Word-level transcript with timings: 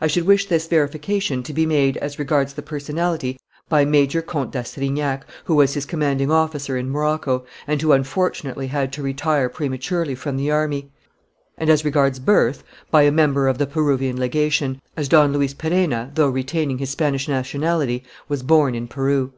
I 0.00 0.06
should 0.06 0.26
wish 0.28 0.46
this 0.46 0.68
verification 0.68 1.42
to 1.42 1.52
be 1.52 1.66
made 1.66 1.96
as 1.96 2.20
regards 2.20 2.54
the 2.54 2.62
personality 2.62 3.36
by 3.68 3.84
Major 3.84 4.22
Comte 4.22 4.52
d'Astrignac, 4.52 5.26
who 5.46 5.56
was 5.56 5.74
his 5.74 5.84
commanding 5.84 6.30
officer 6.30 6.76
in 6.76 6.88
Morocco, 6.88 7.44
and 7.66 7.82
who 7.82 7.90
unfortunately 7.90 8.68
had 8.68 8.92
to 8.92 9.02
retire 9.02 9.48
prematurely 9.48 10.14
from 10.14 10.36
the 10.36 10.52
army; 10.52 10.92
and 11.58 11.68
as 11.68 11.84
regards 11.84 12.20
birth 12.20 12.62
by 12.92 13.02
a 13.02 13.10
member 13.10 13.48
of 13.48 13.58
the 13.58 13.66
Peruvian 13.66 14.16
Legation, 14.20 14.80
as 14.96 15.08
Don 15.08 15.32
Luis 15.32 15.52
Perenna, 15.52 16.12
though 16.14 16.28
retaining 16.28 16.78
his 16.78 16.90
Spanish 16.90 17.26
nationality, 17.26 18.04
was 18.28 18.44
born 18.44 18.76
in 18.76 18.86
Peru. 18.86 19.32